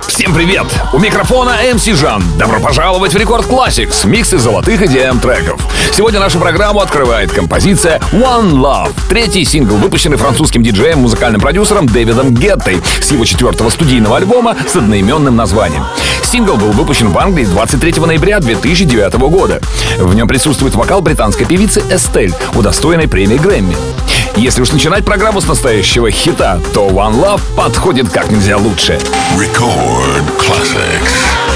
Всем 0.00 0.34
привет! 0.34 0.64
У 0.92 0.98
микрофона 0.98 1.56
MC 1.70 1.94
Жан. 1.94 2.22
Добро 2.38 2.60
пожаловать 2.60 3.12
в 3.12 3.16
Record 3.16 3.46
Classix, 3.46 4.06
микс 4.06 4.32
из 4.32 4.40
золотых 4.40 4.80
EDM 4.80 5.20
треков. 5.20 5.60
Сегодня 5.92 6.18
нашу 6.18 6.38
программу 6.38 6.80
открывает 6.80 7.30
композиция 7.30 8.00
One 8.12 8.52
Love, 8.52 8.92
третий 9.08 9.44
сингл, 9.44 9.76
выпущенный 9.76 10.16
французским 10.16 10.62
диджеем, 10.62 11.00
музыкальным 11.00 11.40
продюсером 11.40 11.86
Дэвидом 11.86 12.34
Геттой 12.34 12.80
с 13.00 13.12
его 13.12 13.24
четвертого 13.24 13.68
студийного 13.68 14.16
альбома 14.16 14.56
с 14.66 14.76
одноименным 14.76 15.36
названием. 15.36 15.84
Сингл 16.22 16.56
был 16.56 16.72
выпущен 16.72 17.10
в 17.10 17.18
Англии 17.18 17.44
23 17.44 17.94
ноября 18.00 18.40
2009 18.40 19.14
года. 19.14 19.60
В 19.98 20.14
нем 20.14 20.26
присутствует 20.26 20.74
вокал 20.74 21.02
британской 21.02 21.44
певицы 21.44 21.82
Эстель, 21.90 22.34
удостоенной 22.54 23.08
премии 23.08 23.36
Грэмми. 23.36 23.76
Если 24.36 24.62
уж 24.62 24.72
начинать 24.72 25.04
программу 25.04 25.40
с 25.40 25.46
настоящего 25.46 26.10
хита, 26.10 26.60
то 26.72 26.88
One 26.88 27.14
Love 27.14 27.42
подходит 27.54 28.10
как 28.10 28.30
нельзя 28.30 28.56
лучше. 28.56 28.98
Record 29.36 30.24
Classics. 30.38 31.51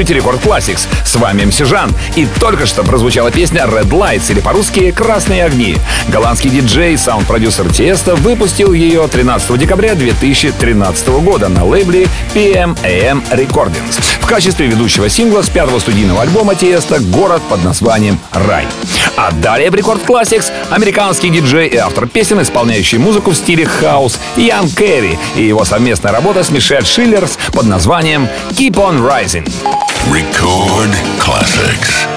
Слушаете 0.00 0.14
Record 0.14 0.42
Classix. 0.42 0.88
С 1.04 1.16
вами 1.16 1.44
MC 1.44 1.58
Жан. 1.58 1.94
И 2.16 2.26
только 2.38 2.64
что 2.64 2.84
прозвучала 2.84 3.30
песня 3.30 3.64
Red 3.64 3.90
Lights 3.90 4.30
или 4.30 4.40
по-русски 4.40 4.92
«Красные 4.92 5.44
огни». 5.44 5.76
Голландский 6.08 6.48
диджей, 6.48 6.96
саунд-продюсер 6.96 7.70
Тиесто 7.70 8.14
выпустил 8.14 8.72
ее 8.72 9.06
13 9.06 9.58
декабря 9.58 9.94
2013 9.94 11.08
года 11.22 11.50
на 11.50 11.66
лейбле 11.66 12.06
PM:AM 12.34 13.22
Recordings 13.30 14.00
в 14.20 14.26
качестве 14.26 14.68
ведущего 14.68 15.10
сингла 15.10 15.42
с 15.42 15.50
пятого 15.50 15.78
студийного 15.78 16.22
альбома 16.22 16.54
Тиесто 16.54 16.98
«Город 17.00 17.42
под 17.50 17.62
названием 17.62 18.18
Рай». 18.32 18.64
А 19.18 19.32
далее 19.32 19.70
в 19.70 19.74
Record 19.74 20.00
Classix 20.06 20.50
американский 20.70 21.28
диджей 21.28 21.68
и 21.68 21.76
автор 21.76 22.06
песен, 22.06 22.40
исполняющий 22.40 22.96
музыку 22.96 23.32
в 23.32 23.36
стиле 23.36 23.66
хаус 23.66 24.18
Ян 24.36 24.70
Кэри 24.70 25.18
и 25.36 25.42
его 25.42 25.66
совместная 25.66 26.12
работа 26.12 26.42
с 26.42 26.48
Мишель 26.48 26.86
Шеллерс 26.86 27.38
под 27.52 27.66
названием 27.66 28.28
Keep 28.52 28.76
On 28.76 28.98
Rising. 29.06 29.69
Record 30.10 30.90
Classics. 31.20 32.09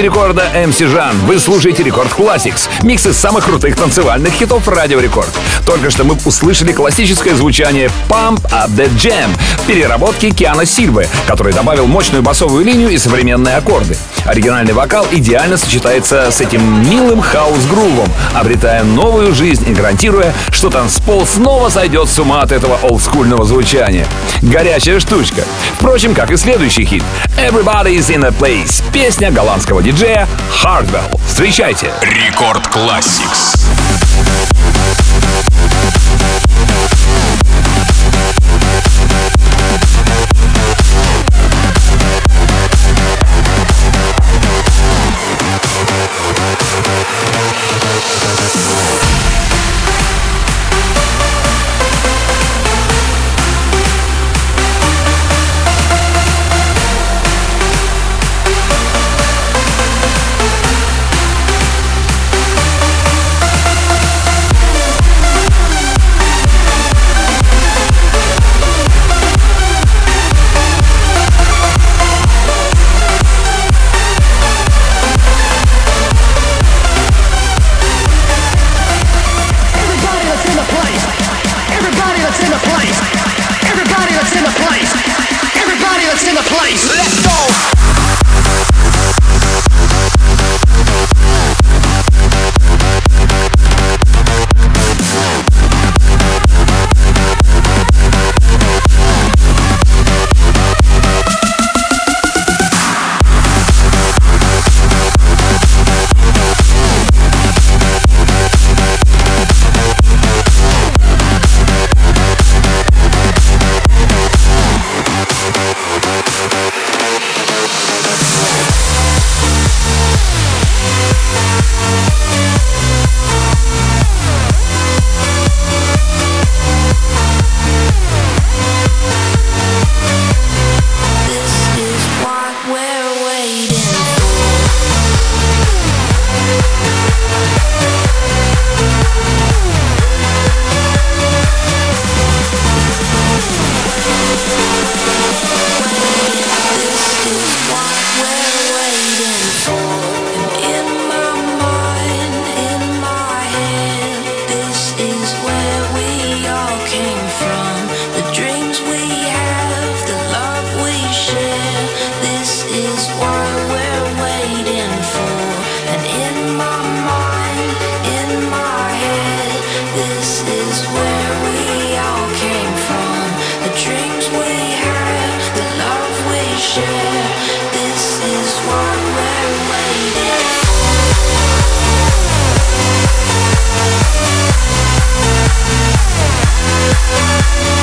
Студии 0.00 0.06
рекорда 0.06 0.48
MC 0.54 0.86
Жан. 0.88 1.14
Вы 1.26 1.38
слушаете 1.38 1.82
Рекорд 1.82 2.10
Classics, 2.10 2.68
микс 2.82 3.06
из 3.06 3.16
самых 3.18 3.44
крутых 3.44 3.76
танцевальных 3.76 4.32
хитов 4.32 4.66
Радио 4.66 4.98
Рекорд. 4.98 5.28
Только 5.66 5.90
что 5.90 6.04
мы 6.04 6.16
услышали 6.24 6.72
классическое 6.72 7.34
звучание 7.34 7.90
Pump 8.08 8.42
Up 8.50 8.70
The 8.76 8.88
Jam 8.94 9.30
в 9.58 9.66
переработке 9.66 10.30
Киана 10.30 10.64
Сильвы, 10.64 11.06
который 11.26 11.52
добавил 11.52 11.86
мощную 11.86 12.22
басовую 12.22 12.64
линию 12.64 12.88
и 12.88 12.98
современные 12.98 13.56
аккорды. 13.56 13.96
Оригинальный 14.24 14.72
вокал 14.72 15.06
идеально 15.10 15.56
сочетается 15.56 16.30
с 16.30 16.40
этим 16.40 16.88
милым 16.88 17.20
хаос-грувом, 17.20 18.08
обретая 18.34 18.84
новую 18.84 19.34
жизнь 19.34 19.68
и 19.68 19.74
гарантируя, 19.74 20.32
что 20.50 20.70
танцпол 20.70 21.26
снова 21.26 21.68
сойдет 21.68 22.08
с 22.08 22.18
ума 22.18 22.40
от 22.40 22.52
этого 22.52 22.78
олдскульного 22.82 23.44
звучания. 23.44 24.06
Горячая 24.42 25.00
штучка. 25.00 25.44
Впрочем, 25.74 26.14
как 26.14 26.30
и 26.30 26.36
следующий 26.36 26.84
хит 26.84 27.02
Everybody's 27.36 28.08
in 28.14 28.24
a 28.24 28.30
Place. 28.30 28.82
Песня 28.92 29.30
голландского 29.30 29.82
диджея 29.82 30.26
Hardwell. 30.62 31.20
Встречайте. 31.26 31.92
Рекорд 32.02 32.66
Classics. 32.66 33.59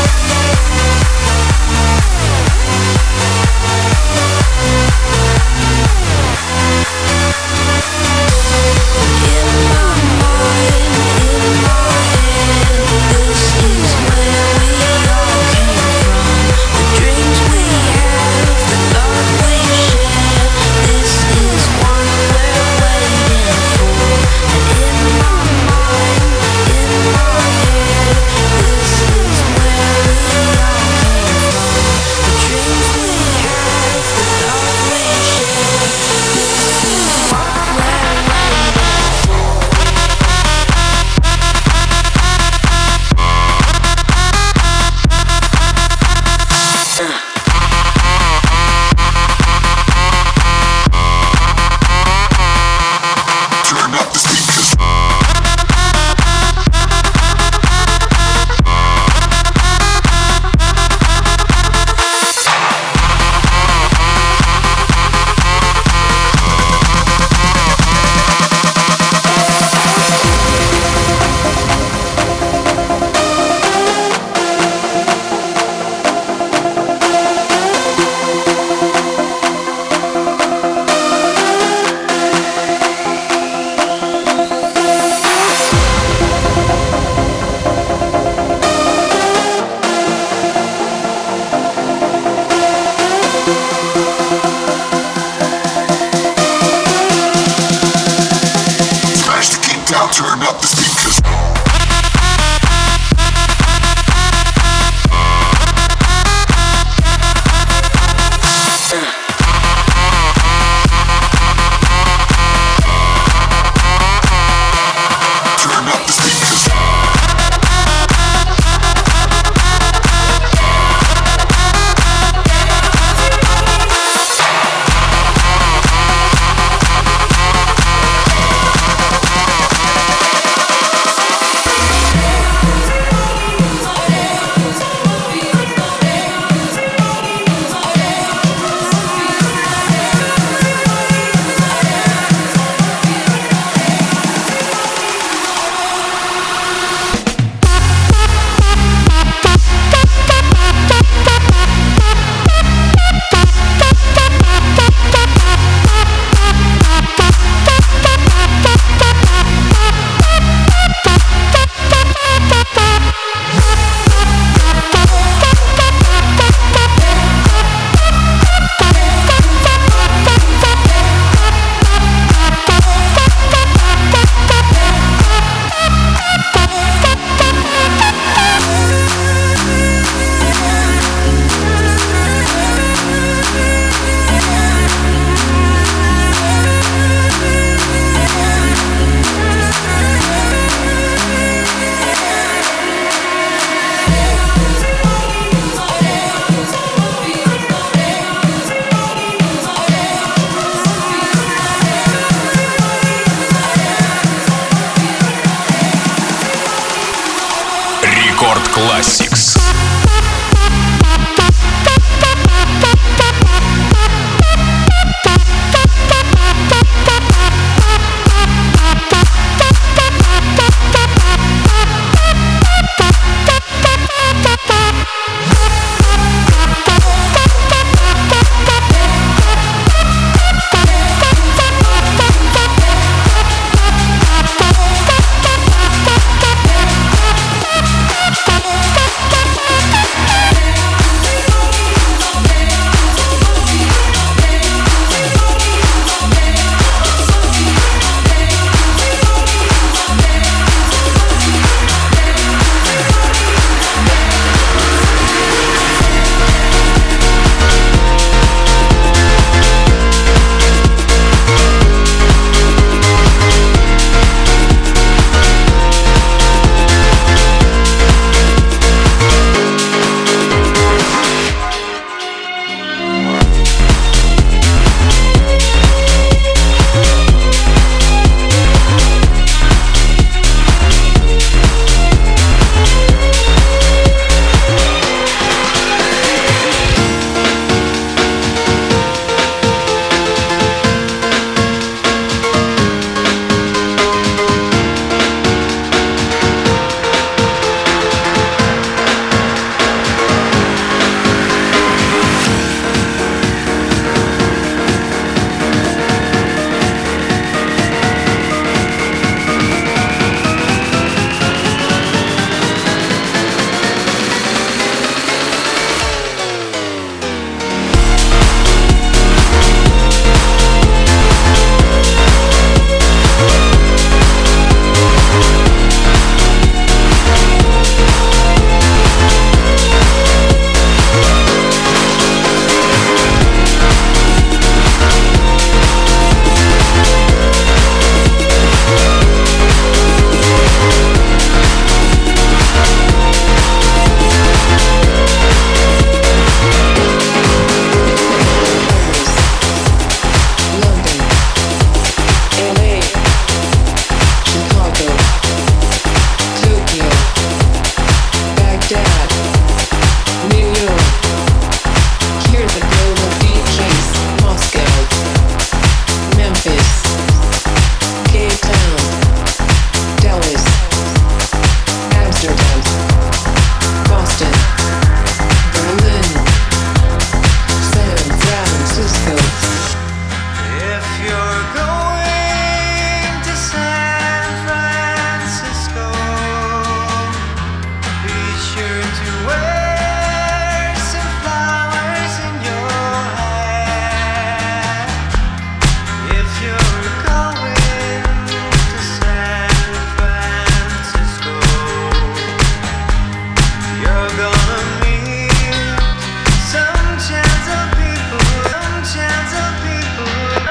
Bye. 0.07 0.46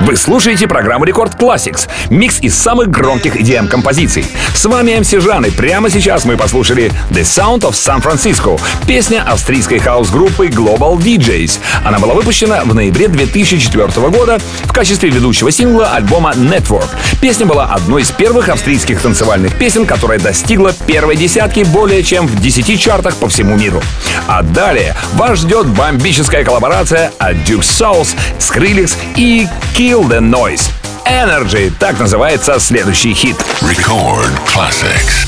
Вы 0.06 0.14
слушаете 0.14 0.68
программу 0.68 1.04
Рекорд 1.04 1.34
Classics, 1.34 1.88
микс 2.10 2.38
из 2.38 2.54
самых 2.54 2.90
громких 2.90 3.34
EDM-композиций. 3.34 4.24
С 4.54 4.64
вами 4.64 4.92
MC 4.92 5.18
Жан, 5.18 5.44
и 5.44 5.50
прямо 5.50 5.90
сейчас 5.90 6.24
мы 6.24 6.36
послушали 6.36 6.92
The 7.10 7.22
Sound 7.22 7.62
of 7.62 7.72
San 7.72 8.00
Francisco, 8.00 8.60
песня 8.86 9.24
австрийской 9.26 9.80
хаос-группы 9.80 10.46
Global 10.46 10.96
DJs. 10.96 11.58
Она 11.82 11.98
была 11.98 12.14
выпущена 12.14 12.62
в 12.64 12.72
ноябре 12.72 13.08
2004 13.08 14.08
года 14.10 14.38
в 14.62 14.72
качестве 14.72 15.10
ведущего 15.10 15.50
сингла 15.50 15.88
альбома 15.88 16.34
Network. 16.36 16.86
Песня 17.20 17.44
была 17.44 17.64
одной 17.64 18.02
из 18.02 18.12
первых 18.12 18.48
австрийских 18.48 19.00
танцевальных 19.00 19.58
песен, 19.58 19.86
которая 19.86 20.20
достигла 20.20 20.72
первой 20.86 21.16
десятки 21.16 21.64
более 21.64 22.04
чем 22.04 22.28
в 22.28 22.40
10 22.40 22.80
чартах 22.80 23.16
по 23.16 23.28
всему 23.28 23.56
миру. 23.56 23.82
А 24.28 24.44
далее 24.44 24.94
вас 25.14 25.40
ждет 25.40 25.66
бомбическая 25.66 26.44
коллаборация 26.44 27.10
от 27.18 27.34
Duke 27.38 27.62
Souls, 27.62 28.14
Skrillex 28.38 28.92
и 29.16 29.48
Kill 29.74 29.95
the 30.02 30.20
Noise. 30.20 30.70
Energy, 31.06 31.72
так 31.78 31.98
называется 31.98 32.58
следующий 32.58 33.14
хит. 33.14 33.36
Record 33.62 34.30
classics. 34.46 35.26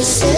Between 0.00 0.37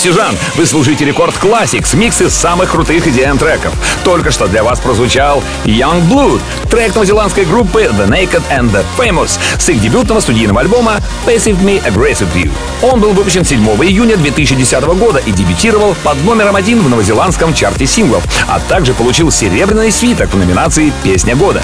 микрофона 0.00 0.10
MC 0.10 0.12
Жан. 0.12 0.36
Вы 0.56 0.66
слушаете 0.66 1.04
Рекорд 1.04 1.34
Classics, 1.36 1.96
микс 1.96 2.20
из 2.20 2.32
самых 2.32 2.70
крутых 2.70 3.06
EDM 3.06 3.38
треков. 3.38 3.72
Только 4.04 4.30
что 4.30 4.46
для 4.46 4.62
вас 4.62 4.80
прозвучал 4.80 5.42
Young 5.64 6.08
Blood, 6.08 6.40
трек 6.70 6.94
новозеландской 6.94 7.44
группы 7.44 7.82
The 7.82 8.08
Naked 8.08 8.42
and 8.50 8.70
the 8.70 8.84
Famous 8.96 9.38
с 9.58 9.68
их 9.68 9.80
дебютного 9.80 10.20
студийного 10.20 10.60
альбома 10.60 11.00
Passive 11.26 11.60
Me 11.62 11.82
Aggressive 11.84 12.28
You. 12.34 12.50
Он 12.82 13.00
был 13.00 13.12
выпущен 13.12 13.44
7 13.44 13.58
июня 13.84 14.16
2010 14.16 14.82
года 14.84 15.18
и 15.18 15.32
дебютировал 15.32 15.94
под 16.02 16.22
номером 16.24 16.56
один 16.56 16.80
в 16.80 16.88
новозеландском 16.88 17.54
чарте 17.54 17.86
синглов, 17.86 18.24
а 18.48 18.60
также 18.60 18.94
получил 18.94 19.30
серебряный 19.30 19.92
свиток 19.92 20.32
в 20.32 20.36
номинации 20.36 20.92
«Песня 21.02 21.36
года». 21.36 21.62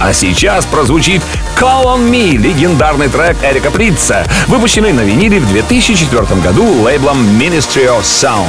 А 0.00 0.12
сейчас 0.12 0.66
прозвучит 0.66 1.22
Call 1.58 1.86
on 1.86 2.08
Me, 2.08 2.36
легендарный 2.36 3.08
трек 3.08 3.36
Эрика 3.42 3.72
Притца, 3.72 4.24
выпущенный 4.46 4.92
на 4.92 5.00
виниле 5.00 5.40
в 5.40 5.48
2004 5.48 6.40
году 6.40 6.64
лейблом 6.82 7.18
Ministry 7.36 7.86
of 7.88 8.02
Sound. 8.02 8.46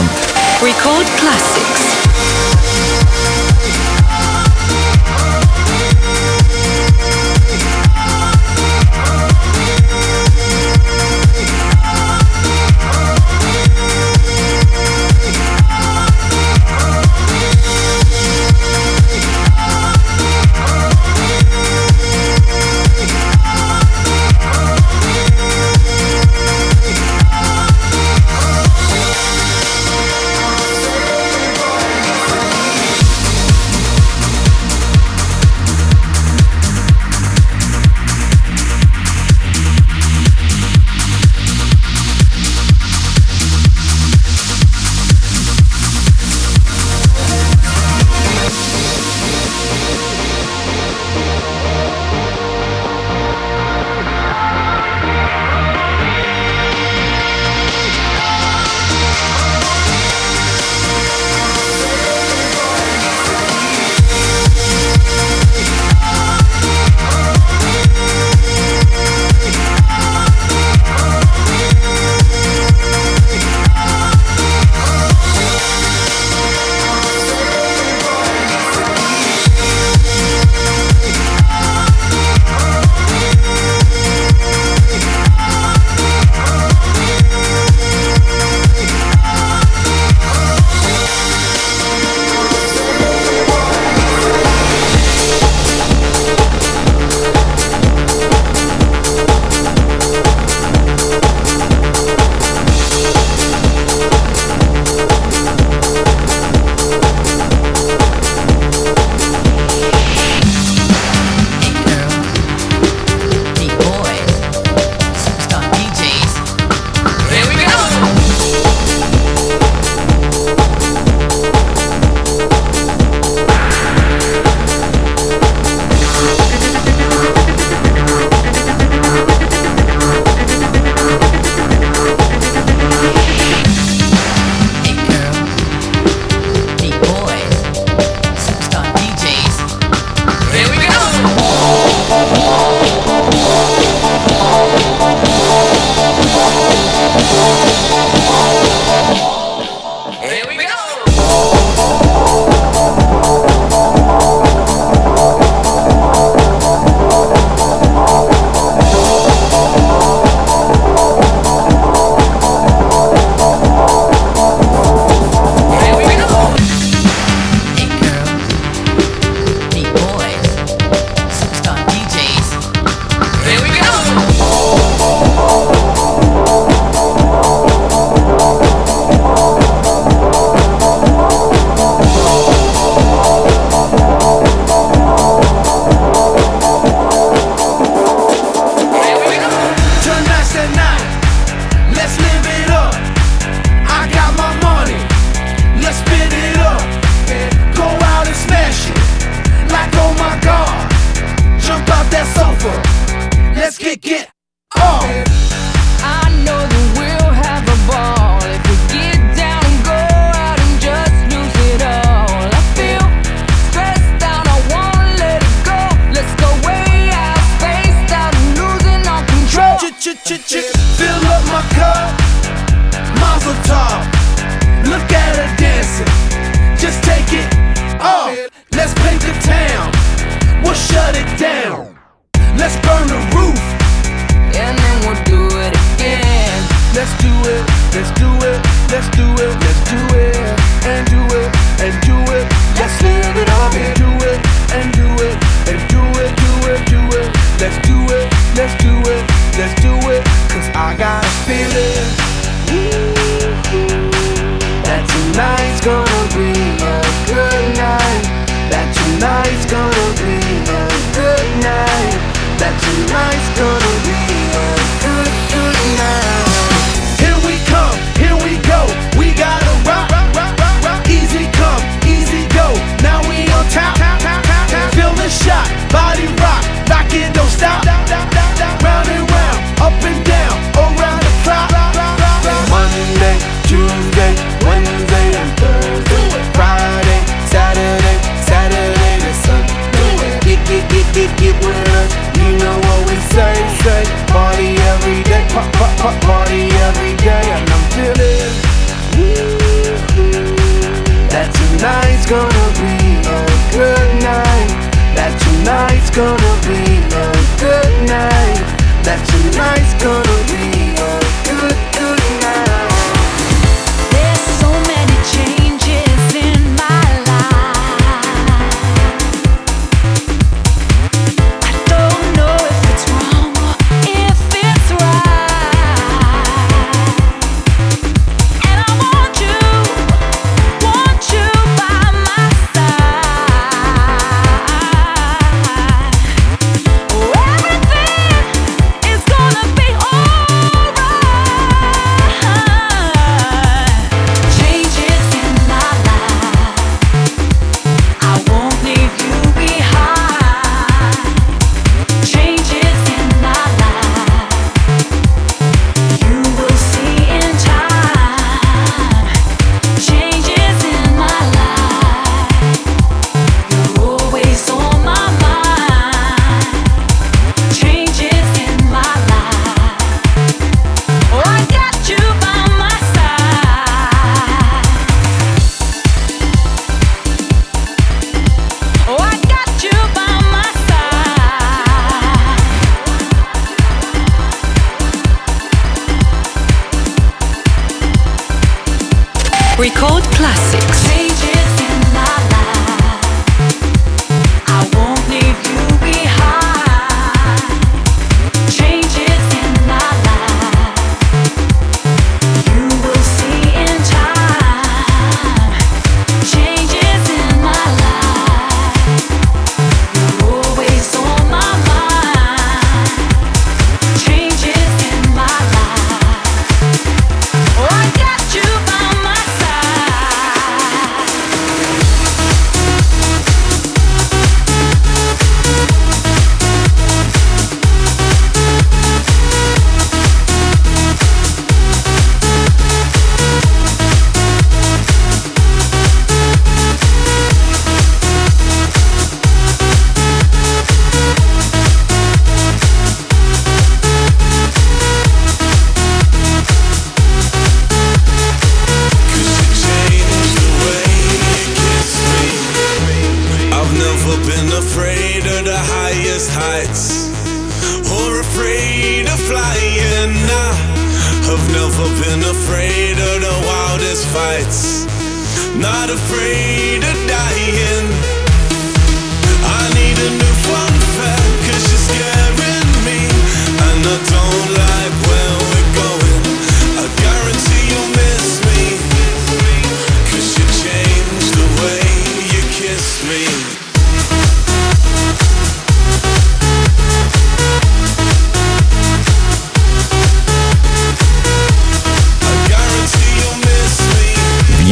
Record 0.62 1.08
classics. 1.18 1.99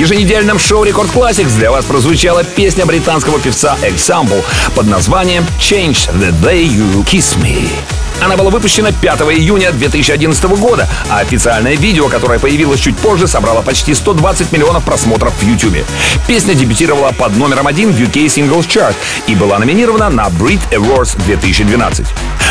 еженедельном 0.07 0.57
шоу 0.57 0.85
Рекорд 0.85 1.09
Classics 1.09 1.57
для 1.57 1.69
вас 1.69 1.83
прозвучала 1.83 2.45
песня 2.45 2.85
британского 2.85 3.39
певца 3.41 3.77
Example 3.81 4.41
под 4.73 4.87
названием 4.87 5.45
Change 5.59 6.09
the 6.13 6.31
Day 6.41 6.65
You 6.65 7.03
Kiss 7.03 7.37
Me. 7.41 7.96
Она 8.21 8.35
была 8.35 8.49
выпущена 8.49 8.91
5 8.91 9.21
июня 9.21 9.71
2011 9.71 10.43
года, 10.59 10.87
а 11.09 11.19
официальное 11.19 11.75
видео, 11.75 12.07
которое 12.07 12.39
появилось 12.39 12.79
чуть 12.79 12.97
позже, 12.97 13.27
собрало 13.27 13.61
почти 13.61 13.93
120 13.93 14.51
миллионов 14.51 14.83
просмотров 14.83 15.33
в 15.35 15.43
YouTube. 15.43 15.85
Песня 16.27 16.53
дебютировала 16.53 17.11
под 17.11 17.35
номером 17.35 17.67
один 17.67 17.91
в 17.91 17.99
UK 17.99 18.25
Singles 18.25 18.67
Chart 18.67 18.95
и 19.27 19.35
была 19.35 19.59
номинирована 19.59 20.09
на 20.09 20.27
Brit 20.27 20.61
Awards 20.71 21.17
2012. 21.25 22.07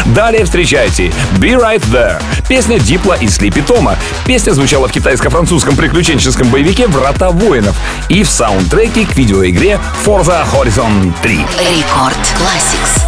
Далее 0.06 0.44
встречайте 0.44 1.06
«Be 1.38 1.58
Right 1.60 1.82
There»— 1.90 2.22
песня 2.48 2.78
Дипла 2.78 3.14
и 3.14 3.26
Слипи 3.26 3.60
Тома. 3.60 3.96
Песня 4.26 4.52
звучала 4.52 4.88
в 4.88 4.92
китайско-французском 4.92 5.76
приключенческом 5.76 6.48
боевике 6.48 6.86
«Врата 6.86 7.30
воинов» 7.30 7.76
и 8.08 8.22
в 8.22 8.28
саундтреке 8.28 9.04
к 9.06 9.16
видеоигре 9.16 9.80
Forza 10.04 10.44
Horizon 10.52 11.12
3. 11.22 11.34
Рекорд 11.34 12.18
Classics. 12.38 13.05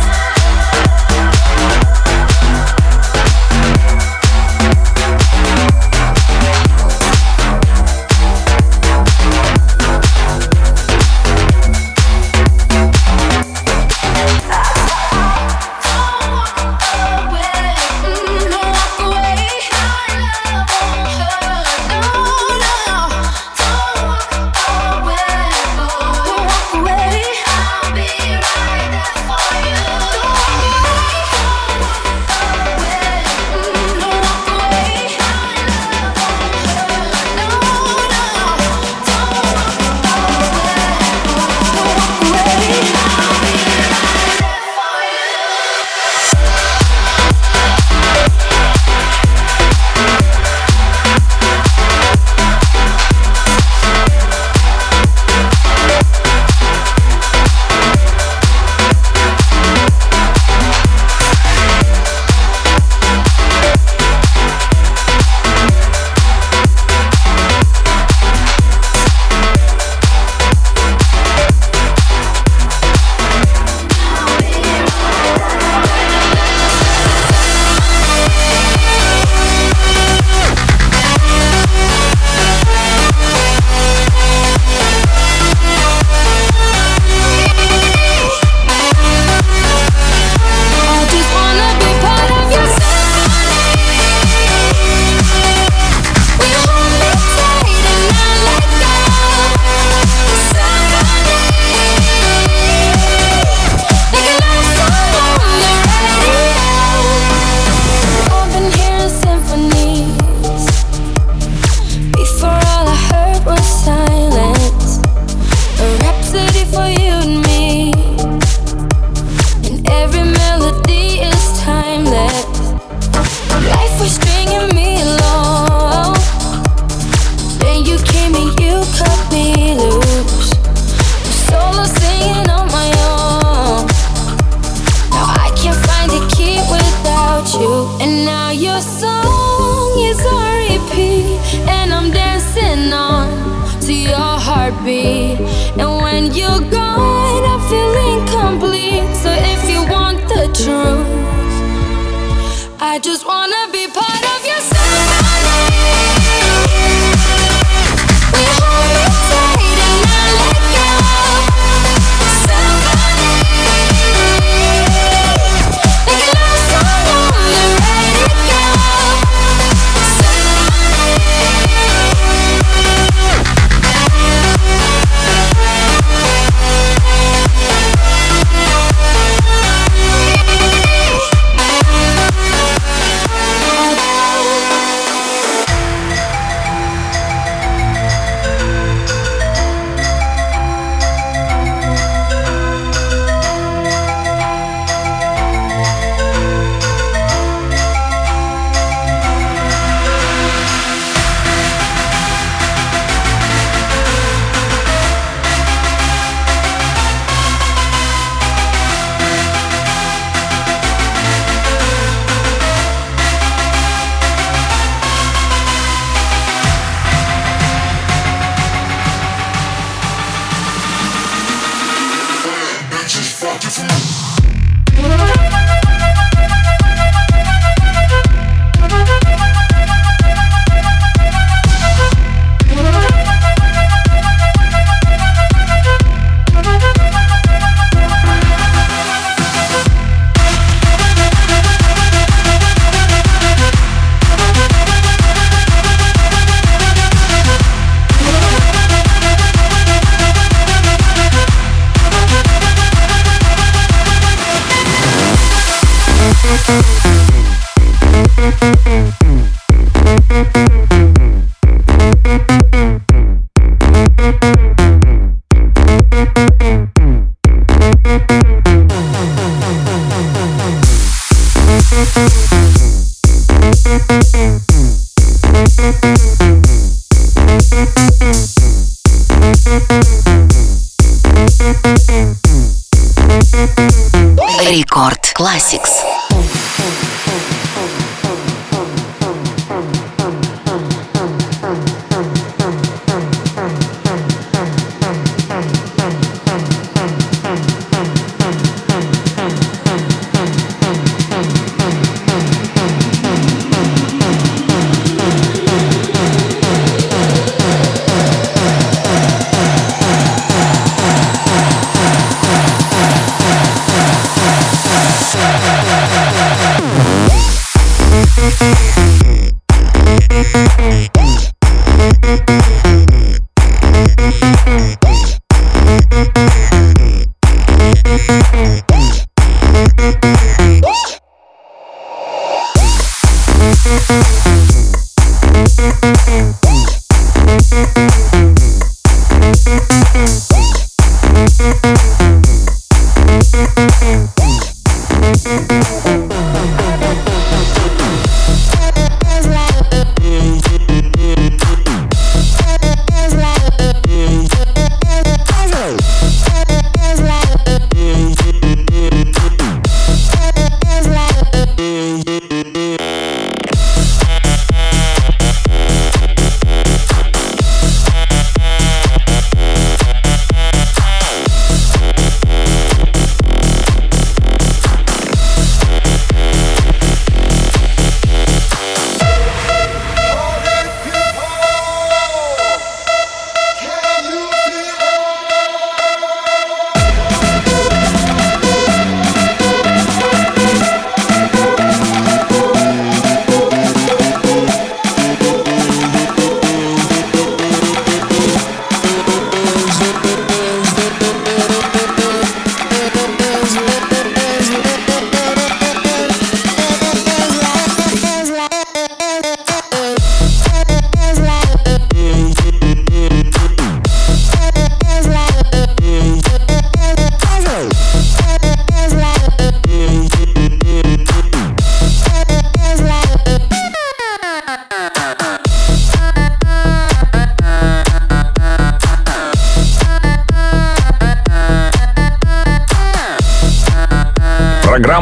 Classics. 285.58 286.17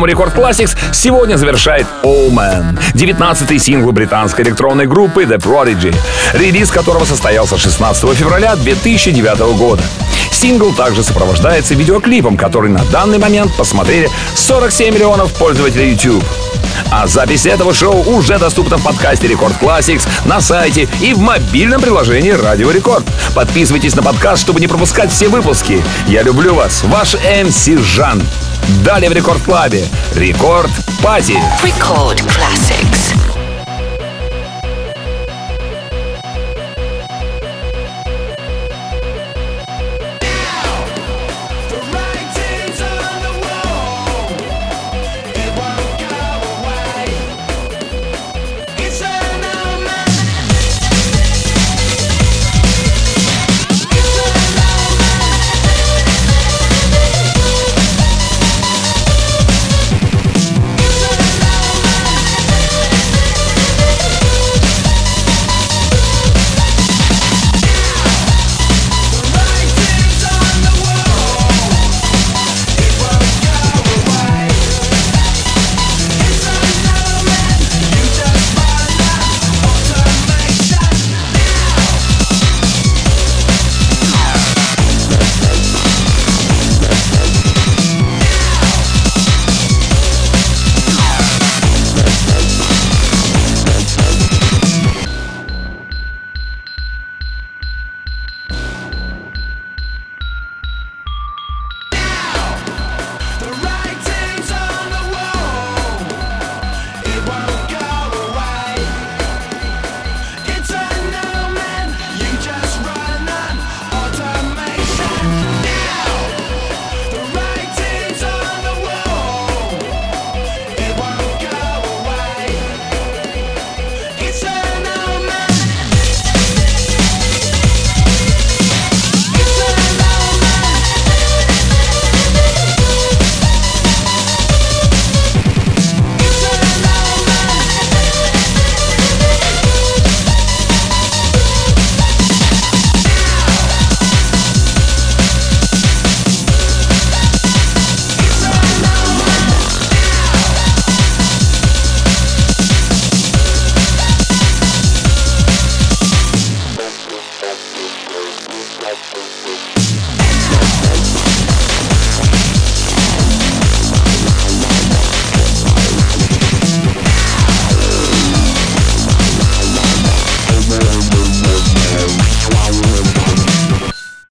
Record 0.07 0.35
Classix 0.35 0.77
сегодня 0.93 1.37
завершает 1.37 1.87
Omen, 2.03 2.79
19-й 2.95 3.59
сингл 3.59 3.93
британской 3.93 4.45
электронной 4.45 4.87
группы 4.87 5.25
The 5.25 5.39
Prodigy, 5.39 5.95
релиз 6.33 6.71
которого 6.71 7.05
состоялся 7.05 7.59
16 7.59 8.17
февраля 8.17 8.57
2009 8.57 9.39
года. 9.59 9.83
Сингл 10.31 10.73
также 10.73 11.03
сопровождается 11.03 11.75
видеоклипом, 11.75 12.37
который 12.37 12.71
на 12.71 12.85
данный 12.87 13.19
момент 13.19 13.57
посмотрели 13.57 14.11
47 14.35 14.95
миллионов 14.95 15.33
пользователей 15.33 15.93
YouTube. 15.93 16.25
А 16.91 17.07
запись 17.07 17.47
этого 17.47 17.75
шоу 17.75 18.03
уже 18.17 18.39
доступна 18.39 18.77
в 18.77 18.85
подкасте 18.85 19.27
Record 19.29 19.55
Classix, 19.61 20.07
на 20.25 20.41
сайте 20.41 20.89
и 21.01 21.15
в 21.15 21.19
мобильном 21.19 21.81
приложении 21.81 22.31
Радио 22.31 22.71
Рекорд. 22.71 23.05
Подписывайтесь 23.35 23.95
на 23.95 24.03
подкаст, 24.03 24.43
чтобы 24.43 24.61
не 24.61 24.69
пропускать 24.69 25.11
все 25.11 25.29
выпуски. 25.29 25.83
Я 26.07 26.23
люблю 26.23 26.55
вас, 26.55 26.85
ваш 26.85 27.15
MC 27.15 27.67
Жан. 27.83 28.23
Далее 28.85 29.11
в 29.11 29.13
Рекорд 29.13 29.43
Клабе. 29.43 29.85
Рекорд 30.15 30.71
Пати. 31.03 31.39
Record 31.63 32.21
Classics. 32.27 32.76